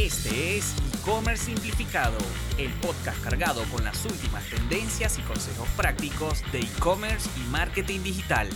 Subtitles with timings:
[0.00, 2.16] Este es E-Commerce Simplificado,
[2.56, 8.48] el podcast cargado con las últimas tendencias y consejos prácticos de e-commerce y marketing digital.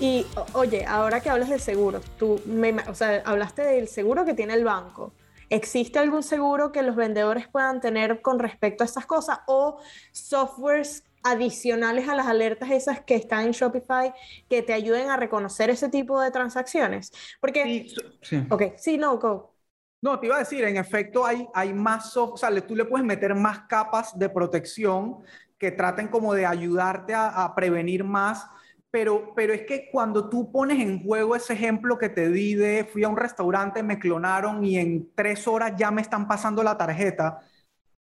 [0.00, 0.24] Y
[0.54, 2.40] oye, ahora que hablas de seguro, tú
[2.88, 5.12] o sea, hablaste del seguro que tiene el banco.
[5.50, 9.78] ¿Existe algún seguro que los vendedores puedan tener con respecto a estas cosas o
[10.10, 14.12] softwares adicionales a las alertas esas que están en Shopify
[14.48, 17.10] que te ayuden a reconocer ese tipo de transacciones?
[17.40, 17.86] Porque,
[18.22, 19.54] sí, ok, sí, no, go.
[20.02, 22.84] No, te iba a decir, en efecto hay, hay más software, o sea, tú le
[22.84, 25.24] puedes meter más capas de protección
[25.58, 28.46] que traten como de ayudarte a, a prevenir más
[28.90, 32.84] pero, pero es que cuando tú pones en juego ese ejemplo que te di de
[32.84, 36.78] fui a un restaurante, me clonaron y en tres horas ya me están pasando la
[36.78, 37.40] tarjeta,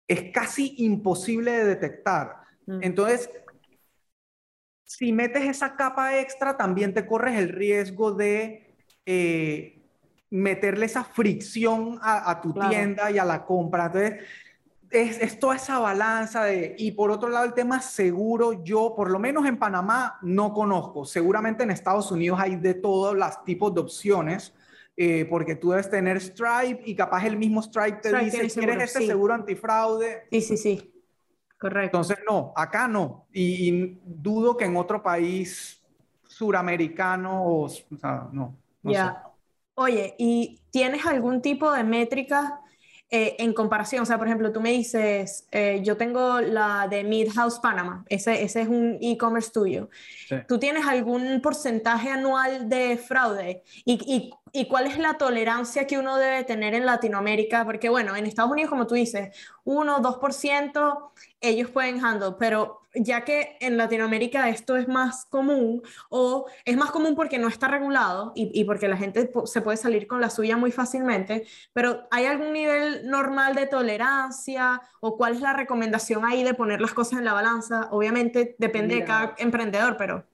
[0.09, 2.37] es casi imposible de detectar.
[2.69, 2.81] Mm.
[2.83, 3.31] Entonces,
[4.85, 8.77] si metes esa capa extra, también te corres el riesgo de
[9.07, 9.83] eh,
[10.31, 13.87] meterle esa fricción a, tu tienda y a la compra.
[13.87, 14.21] Entonces,
[14.91, 19.19] es, toda esa balanza de, y por otro lado el tema seguro, yo por lo
[19.19, 23.81] menos en Panamá no conozco, seguramente en Estados Unidos hay de todos los tipos de
[23.81, 24.55] opciones,
[24.97, 29.07] eh, porque tú debes tener Stripe y capaz el mismo Stripe te dice, ¿quieres este
[29.07, 30.27] seguro antifraude?
[30.31, 30.98] Sí, sí, sí,
[31.59, 31.99] correcto.
[31.99, 35.83] Entonces, no, acá no, y, dudo que en otro país
[36.27, 38.57] suramericano o, o sea, no.
[38.83, 39.25] ya.
[39.75, 42.61] Oye, ¿y tienes algún tipo de métrica
[43.11, 47.05] eh, en comparación, o sea, por ejemplo, tú me dices, eh, yo tengo la de
[47.05, 49.89] Midhouse Panama, ese, ese es un e-commerce tuyo.
[50.47, 53.63] ¿Tú tienes algún porcentaje anual de fraude?
[53.85, 57.65] ¿Y, y ¿Y cuál es la tolerancia que uno debe tener en Latinoamérica?
[57.65, 63.25] Porque bueno, en Estados Unidos, como tú dices, 1, 2%, ellos pueden handle, pero ya
[63.25, 68.33] que en Latinoamérica esto es más común, o es más común porque no está regulado
[68.35, 72.27] y, y porque la gente se puede salir con la suya muy fácilmente, pero ¿hay
[72.27, 77.19] algún nivel normal de tolerancia o cuál es la recomendación ahí de poner las cosas
[77.19, 77.89] en la balanza?
[77.91, 80.25] Obviamente depende de cada emprendedor, pero...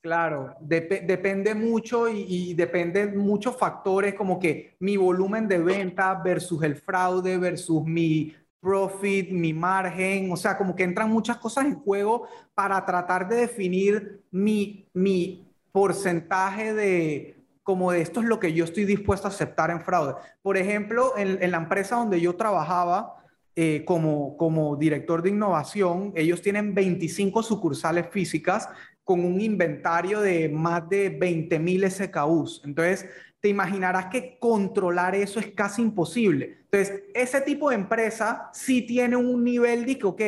[0.00, 6.76] Claro, depende mucho y, depende muchos factores como que mi volumen de venta versus el
[6.76, 12.28] fraude versus mi profit, mi margen, o sea, como que entran muchas cosas en juego
[12.54, 18.64] para tratar de definir mi, mi porcentaje de, como de esto es lo que yo
[18.64, 20.14] estoy dispuesto a aceptar en fraude.
[20.42, 23.16] Por ejemplo, en, la empresa donde yo trabajaba
[23.56, 28.68] eh, como, como director de innovación, ellos tienen 25 sucursales físicas
[29.04, 32.62] con un inventario de más de 20.000 SKUs.
[32.64, 33.08] Entonces,
[33.40, 36.58] te imaginarás que controlar eso es casi imposible.
[36.70, 40.22] Entonces, ese tipo de empresa sí tiene un nivel de que, ok,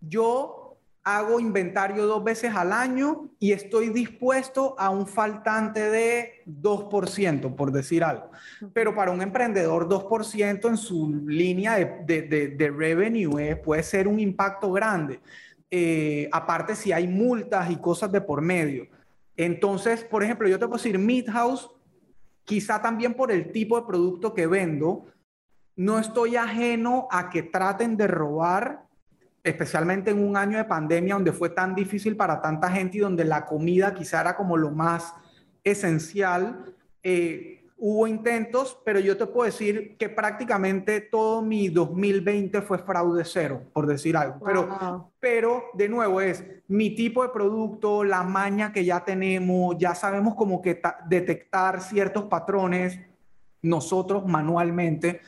[0.00, 0.60] yo
[1.02, 7.72] hago inventario dos veces al año y estoy dispuesto a un faltante de 2%, por
[7.72, 8.30] decir algo.
[8.74, 14.20] Pero para un emprendedor, 2% en su línea de, de, de, revenue puede ser un
[14.20, 15.20] impacto grande.
[15.70, 18.86] Eh, aparte si hay multas y cosas de por medio.
[19.36, 21.70] Entonces, por ejemplo, yo te puedo decir, Midhouse,
[22.50, 25.06] quizá también por el tipo de producto que vendo,
[25.76, 28.88] no estoy ajeno a que traten de robar,
[29.44, 33.24] especialmente en un año de pandemia donde fue tan difícil para tanta gente y donde
[33.24, 35.14] la comida quizá era como lo más
[35.62, 36.74] esencial.
[37.04, 43.24] Eh, Hubo intentos, pero yo te puedo decir que prácticamente todo mi 2020 fue fraude
[43.24, 44.38] cero, por decir algo.
[44.44, 49.94] Pero, pero de nuevo es mi tipo de producto, la maña que ya tenemos, ya
[49.94, 53.00] sabemos como que detectar ciertos patrones
[53.62, 55.22] nosotros manualmente.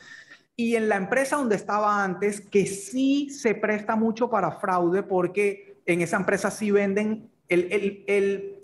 [0.55, 5.81] Y en la empresa donde estaba antes, que sí se presta mucho para fraude, porque
[5.87, 8.61] en esa empresa sí venden el, el, el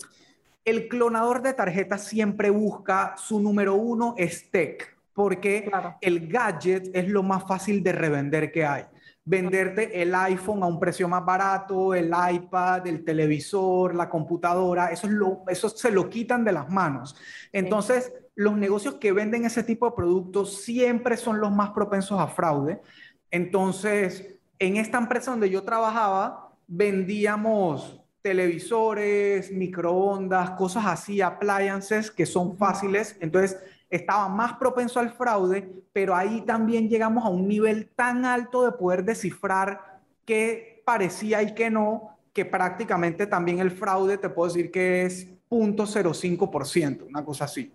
[0.66, 5.70] el clonador de tarjetas siempre busca su número uno es tech, porque
[6.02, 8.86] el gadget es lo más fácil de revender que hay.
[9.26, 15.08] Venderte el iPhone a un precio más barato, el iPad, el televisor, la computadora, eso,
[15.08, 17.16] es lo, eso se lo quitan de las manos.
[17.52, 22.28] Entonces, los negocios que venden ese tipo de productos siempre son los más propensos a
[22.28, 22.82] fraude.
[23.30, 32.58] Entonces, en esta empresa donde yo trabajaba, vendíamos televisores, microondas, cosas así, appliances que son
[32.58, 33.18] fáciles.
[33.20, 33.58] Entonces,
[33.90, 38.72] estaba más propenso al fraude, pero ahí también llegamos a un nivel tan alto de
[38.72, 44.72] poder descifrar qué parecía y qué no, que prácticamente también el fraude te puedo decir
[44.72, 47.74] que es 0.05%, una cosa así.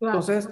[0.00, 0.48] Entonces,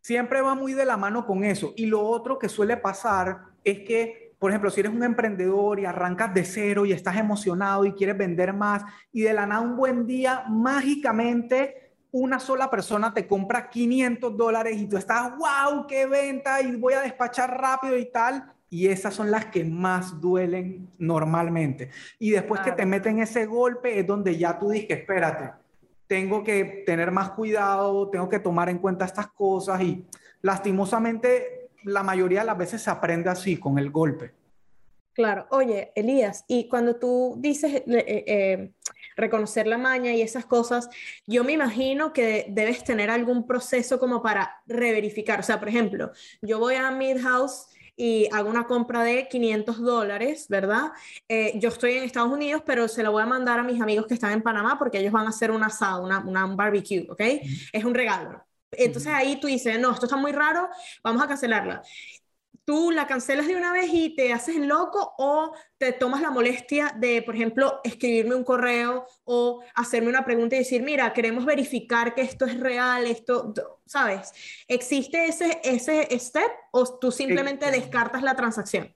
[0.00, 1.72] siempre va muy de la mano con eso.
[1.76, 5.84] Y lo otro que suele pasar es que por ejemplo, si eres un emprendedor y
[5.84, 8.82] arrancas de cero y estás emocionado y quieres vender más
[9.12, 14.76] y de la nada un buen día mágicamente una sola persona te compra 500 dólares
[14.78, 18.52] y tú estás, wow, qué venta y voy a despachar rápido y tal.
[18.70, 21.90] Y esas son las que más duelen normalmente.
[22.18, 25.52] Y después que te meten ese golpe es donde ya tú dices, espérate,
[26.06, 30.04] tengo que tener más cuidado, tengo que tomar en cuenta estas cosas y
[30.42, 34.32] lastimosamente la mayoría de las veces se aprende así, con el golpe.
[35.12, 38.70] Claro, oye, Elías, y cuando tú dices eh, eh,
[39.16, 40.88] reconocer la maña y esas cosas,
[41.26, 45.40] yo me imagino que debes tener algún proceso como para reverificar.
[45.40, 47.66] O sea, por ejemplo, yo voy a Midhouse
[47.96, 50.92] y hago una compra de 500 dólares, ¿verdad?
[51.28, 54.06] Eh, yo estoy en Estados Unidos, pero se lo voy a mandar a mis amigos
[54.06, 57.08] que están en Panamá porque ellos van a hacer un asado, una, una un barbecue,
[57.10, 57.20] ¿ok?
[57.72, 58.47] Es un regalo.
[58.72, 60.68] Entonces ahí tú dices, no, esto está muy raro,
[61.02, 61.82] vamos a cancelarla
[62.68, 66.94] tú la cancelas de una vez y te haces loco o te tomas la molestia
[66.98, 72.14] de, por ejemplo, escribirme un correo o hacerme una pregunta y decir, mira, queremos verificar
[72.14, 73.54] que esto es real, esto,
[73.86, 74.34] ¿sabes?
[74.68, 78.94] ¿Existe ese, ese step o tú simplemente descartas la transacción?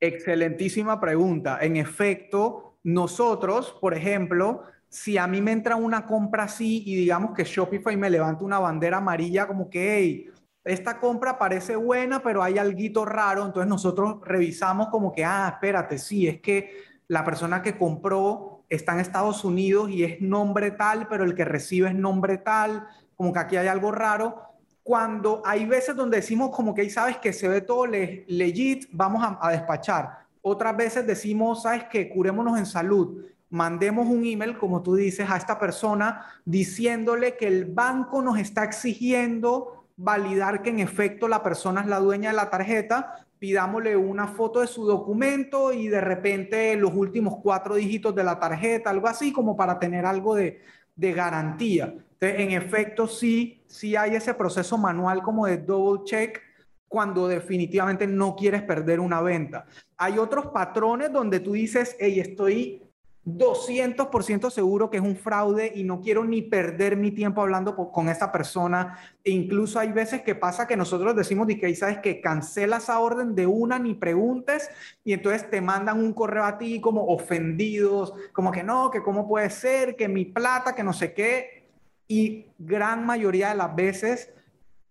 [0.00, 1.60] Excelentísima pregunta.
[1.62, 7.32] En efecto, nosotros, por ejemplo, si a mí me entra una compra así y digamos
[7.34, 10.30] que Shopify me levanta una bandera amarilla como que, hey,
[10.62, 15.98] esta compra parece buena, pero hay algo raro, entonces nosotros revisamos como que, ah, espérate,
[15.98, 16.76] sí, es que
[17.08, 21.44] la persona que compró está en Estados Unidos y es nombre tal, pero el que
[21.44, 22.86] recibe es nombre tal,
[23.16, 24.42] como que aquí hay algo raro.
[24.84, 29.24] Cuando hay veces donde decimos como que ahí sabes que se ve todo legit, vamos
[29.24, 30.24] a, a despachar.
[30.40, 35.36] Otras veces decimos, sabes que curémonos en salud mandemos un email, como tú dices, a
[35.36, 41.82] esta persona diciéndole que el banco nos está exigiendo validar que en efecto la persona
[41.82, 46.74] es la dueña de la tarjeta, pidámosle una foto de su documento y de repente
[46.74, 50.60] los últimos cuatro dígitos de la tarjeta, algo así como para tener algo de,
[50.96, 51.84] garantía.
[51.84, 56.40] Entonces, en efecto, sí, sí hay ese proceso manual como de double check
[56.88, 59.66] cuando definitivamente no quieres perder una venta.
[59.96, 62.83] Hay otros patrones donde tú dices, hey, estoy
[63.26, 68.08] 200% seguro que es un fraude y no quiero ni perder mi tiempo hablando con
[68.08, 68.98] esta persona.
[69.24, 72.98] E incluso hay veces que pasa que nosotros decimos de que sabes que cancela esa
[72.98, 74.68] orden de una ni preguntes
[75.04, 79.26] y entonces te mandan un correo a ti como ofendidos, como que no, que cómo
[79.26, 81.64] puede ser, que mi plata, que no sé qué.
[82.06, 84.34] Y gran mayoría de las veces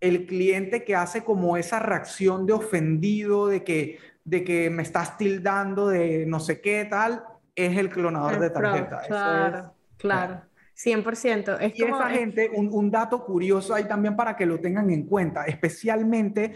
[0.02, 5.18] el cliente que hace como esa reacción de ofendido, de que, de que me estás
[5.18, 7.24] tildando de no sé qué tal,
[7.56, 9.02] es el clonador de tarjeta.
[9.08, 10.42] Claro, claro.
[10.76, 11.58] 100%.
[11.62, 15.04] Es y esa gente, un, un, dato curioso ahí también para que lo tengan en
[15.06, 16.56] cuenta, especialmente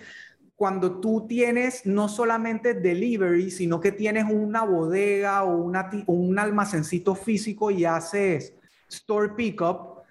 [0.58, 7.14] cuando tú tienes no solamente delivery, sino que tienes una bodega o una, un almacencito
[7.14, 8.56] físico y haces
[8.90, 10.02] store pickup,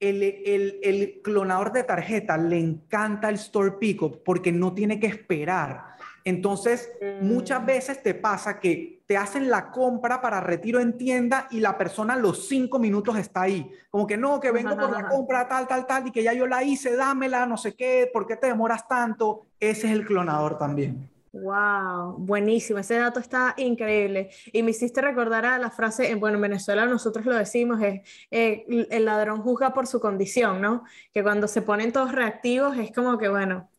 [0.00, 5.06] el, el, el clonador de tarjeta le encanta el store pickup porque no tiene que
[5.06, 5.95] esperar
[6.26, 6.90] entonces,
[7.20, 7.66] muchas mm.
[7.66, 12.14] veces te pasa que te hacen la compra para retiro en tienda y la persona
[12.14, 13.70] a los cinco minutos está ahí.
[13.90, 16.48] Como que no, que vengo por la compra tal, tal, tal, y que ya yo
[16.48, 19.46] la hice, dámela, no sé qué, ¿por qué te demoras tanto?
[19.60, 21.08] Ese es el clonador también.
[21.30, 24.30] Wow, buenísimo, ese dato está increíble.
[24.52, 28.00] Y me hiciste recordar a la frase, bueno, en Venezuela nosotros lo decimos, es
[28.32, 30.82] eh, el ladrón juzga por su condición, ¿no?
[31.12, 33.70] Que cuando se ponen todos reactivos es como que, bueno,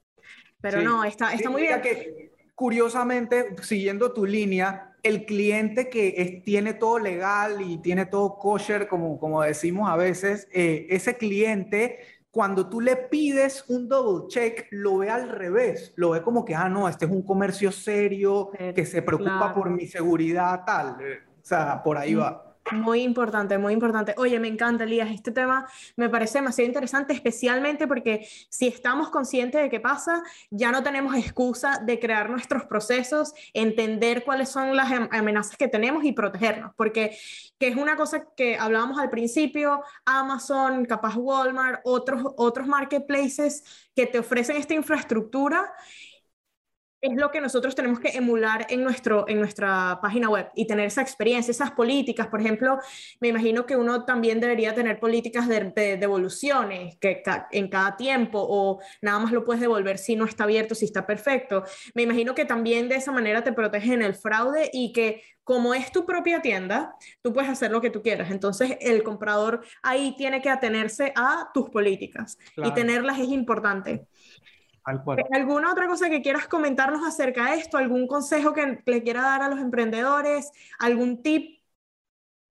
[0.61, 1.81] pero no, está, está muy bien.
[1.81, 2.26] Que
[2.57, 9.19] curiosamente, siguiendo tu línea, el cliente que tiene todo legal y tiene todo kosher, como,
[9.19, 11.99] como decimos a veces, eh, ese cliente,
[12.31, 16.55] cuando tú le pides un double check, lo ve al revés, lo ve como que,
[16.55, 20.97] ah, no, este es un comercio serio, que se preocupa por mi seguridad, tal.
[21.39, 22.46] O sea, por ahí va.
[22.71, 24.13] Muy importante, muy importante.
[24.17, 25.09] Oye, me encanta, Elías.
[25.11, 30.71] Este tema me parece demasiado interesante, especialmente porque si estamos conscientes de qué pasa, ya
[30.71, 36.11] no tenemos excusa de crear nuestros procesos, entender cuáles son las amenazas que tenemos y
[36.11, 36.73] protegernos.
[36.75, 37.17] Porque
[37.57, 43.63] que es una cosa que hablábamos al principio, Amazon, capaz Walmart, otros, otros marketplaces
[43.95, 45.73] que te ofrecen esta infraestructura
[47.07, 50.87] es lo que nosotros tenemos que emular en, nuestro, en nuestra página web y tener
[50.87, 52.27] esa experiencia, esas políticas.
[52.27, 52.79] Por ejemplo,
[53.19, 58.79] me imagino que uno también debería tener políticas de, devoluciones que en cada tiempo o
[59.01, 61.63] nada más lo puedes devolver si no está abierto, si está perfecto.
[61.93, 65.93] Me imagino que también de esa manera te protegen el fraude y que como es
[65.93, 68.31] tu propia tienda, tú puedes hacer lo que tú quieras.
[68.31, 74.07] Entonces, el comprador ahí tiene que atenerse a tus políticas y tenerlas es importante.
[75.31, 77.77] ¿Alguna otra cosa que quieras comentarnos acerca de esto?
[77.77, 80.51] ¿Algún consejo que le quiera dar a los emprendedores?
[80.79, 81.57] ¿Algún tip?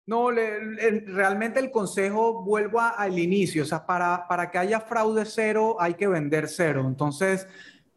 [0.07, 5.77] No, realmente el consejo, vuelvo al inicio, o sea, para, para que haya fraude cero
[5.79, 6.85] hay que vender cero.
[6.87, 7.47] Entonces,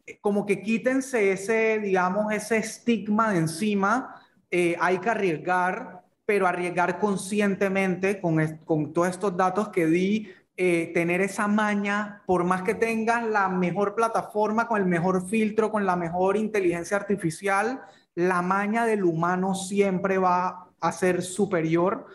[0.06, 6.46] eh, como que quítense ese, digamos, ese estigma de encima, eh, hay que arriesgar, pero
[6.46, 12.62] arriesgar conscientemente con, con todos estos datos que di, eh, tener esa maña, por más
[12.62, 17.80] que tengas la mejor plataforma, con el mejor filtro, con la mejor inteligencia artificial,
[18.16, 22.06] la maña del humano siempre va a ser superior.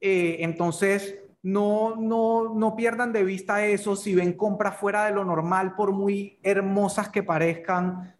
[0.00, 3.94] Eh, entonces, no, no, no pierdan de vista eso.
[3.94, 8.16] Si ven compras fuera de lo normal, por muy hermosas que parezcan,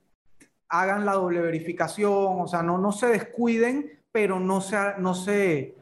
[0.68, 2.40] hagan la doble verificación.
[2.40, 5.74] O sea, no, no se descuiden, pero no, se, no, se,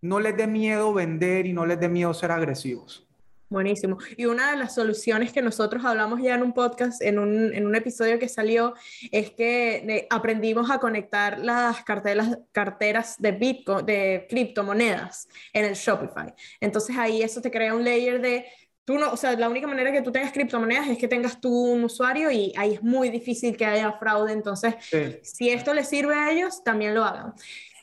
[0.00, 3.06] no les dé miedo vender y no les dé miedo ser agresivos.
[3.52, 3.98] Buenísimo.
[4.16, 7.66] Y una de las soluciones que nosotros hablamos ya en un podcast, en un, en
[7.66, 8.72] un episodio que salió,
[9.10, 15.74] es que eh, aprendimos a conectar las carteras, carteras de Bitcoin, de criptomonedas en el
[15.74, 16.32] Shopify.
[16.60, 18.46] Entonces ahí eso te crea un layer de,
[18.86, 21.72] tú no, o sea, la única manera que tú tengas criptomonedas es que tengas tú
[21.72, 24.32] un usuario y ahí es muy difícil que haya fraude.
[24.32, 24.76] Entonces,
[25.22, 27.34] si esto les sirve a ellos, también lo hagan.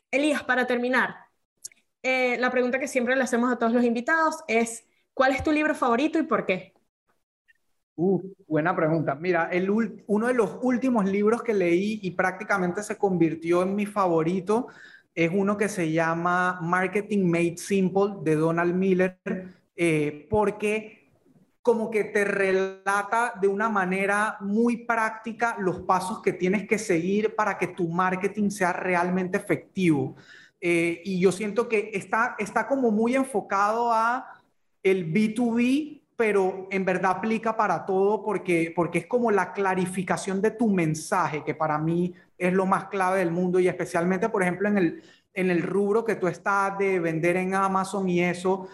[0.09, 1.15] Elías, para terminar,
[2.01, 4.88] eh, la pregunta que siempre le hacemos a todos los invitados es,
[5.19, 6.71] ¿Cuál es tu libro favorito y por qué?
[7.97, 9.15] Uh, buena pregunta.
[9.15, 9.69] Mira, el,
[10.07, 14.67] uno de los últimos libros que leí y prácticamente se convirtió en mi favorito
[15.13, 19.19] es uno que se llama Marketing Made Simple de Donald Miller,
[19.75, 21.11] eh, porque
[21.61, 27.35] como que te relata de una manera muy práctica los pasos que tienes que seguir
[27.35, 30.15] para que tu marketing sea realmente efectivo.
[30.61, 34.38] Eh, y yo siento que está, está como muy enfocado a
[34.83, 40.51] el B2B, pero en verdad aplica para todo porque, porque es como la clarificación de
[40.51, 44.67] tu mensaje, que para mí es lo más clave del mundo y especialmente, por ejemplo,
[44.67, 48.67] en el, en el rubro que tú estás de vender en Amazon y eso.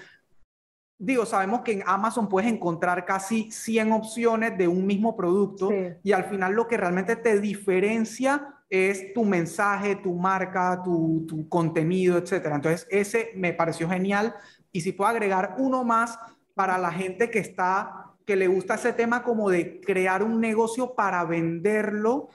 [0.97, 5.69] Digo, sabemos que en Amazon puedes encontrar casi 100 opciones de un mismo producto
[6.03, 11.47] y al final lo que realmente te diferencia es tu mensaje, tu marca, tu, tu
[11.47, 12.47] contenido, etc.
[12.53, 14.33] Entonces, ese me pareció genial
[14.75, 16.19] y si puedo agregar uno más
[16.53, 20.95] para la gente que está, que le gusta ese tema como de crear un negocio
[20.95, 22.27] para venderlo,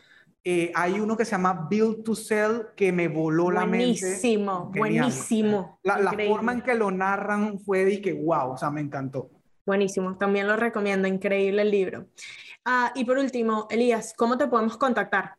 [0.43, 4.01] eh, hay uno que se llama Build to Sell que me voló la mente.
[4.01, 5.79] Buenísimo, buenísimo.
[5.83, 9.29] La, la, forma en que lo narran fue de que, wow, o sea, me encantó.
[9.67, 12.07] Buenísimo, también lo recomiendo, increíble el libro.
[12.65, 15.35] Ah, y por último, Elías, ¿cómo te podemos contactar?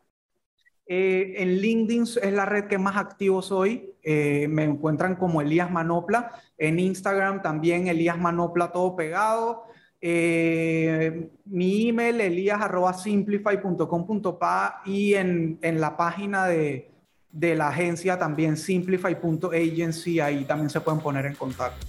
[0.86, 3.94] Eh, en LinkedIn es la red que más activo soy.
[4.02, 6.32] Eh, me encuentran como Elías Manopla.
[6.58, 9.64] En Instagram también Elías Manopla todo pegado.
[10.00, 16.90] Eh, mi email elías.simplify.com.pa y en, en, la página de,
[17.30, 21.86] de la agencia también simplify.agency, ahí también se pueden poner en contacto.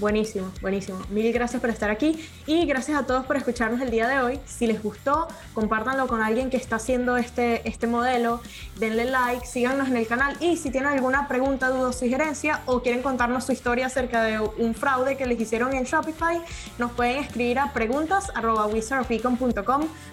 [0.00, 0.98] Buenísimo, buenísimo.
[1.10, 4.40] Mil gracias por estar aquí y gracias a todos por escucharnos el día de hoy.
[4.46, 8.40] Si les gustó, compártanlo con alguien que está haciendo este, este modelo,
[8.78, 12.80] denle like, síganos en el canal y si tienen alguna pregunta, duda o sugerencia o
[12.80, 16.40] quieren contarnos su historia acerca de un fraude que les hicieron en Shopify,
[16.78, 18.32] nos pueden escribir a preguntas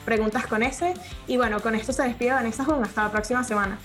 [0.06, 0.94] preguntas con S.
[1.28, 2.84] Y bueno, con esto se despide Vanessa Jun.
[2.84, 3.80] Hasta la próxima semana.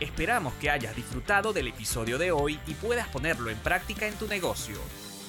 [0.00, 4.26] Esperamos que hayas disfrutado del episodio de hoy y puedas ponerlo en práctica en tu
[4.26, 4.76] negocio.